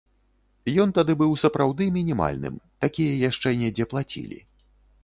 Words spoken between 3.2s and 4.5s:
яшчэ недзе плацілі.